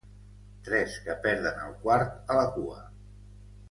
[0.69, 2.85] Tres que perden el quart a la cua.